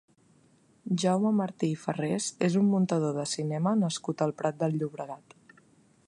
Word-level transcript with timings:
Jaume 1.01 1.31
Martí 1.41 1.67
i 1.73 1.75
Farrés 1.81 2.29
és 2.47 2.57
un 2.61 2.71
muntador 2.71 3.13
de 3.19 3.25
cinema 3.35 3.77
nascut 3.85 4.27
al 4.27 4.37
Prat 4.41 4.61
de 4.63 4.71
Llobregat. 4.77 5.37